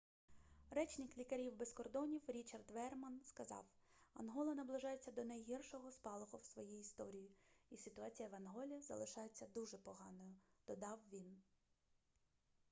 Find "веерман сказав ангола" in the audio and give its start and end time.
2.71-4.53